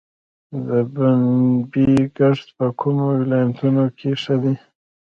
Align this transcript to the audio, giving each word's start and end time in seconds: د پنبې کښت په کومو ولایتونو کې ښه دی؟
د 0.67 0.69
پنبې 0.93 1.91
کښت 2.17 2.47
په 2.57 2.67
کومو 2.79 3.05
ولایتونو 3.19 3.85
کې 3.97 4.11
ښه 4.21 4.35
دی؟ 4.41 4.53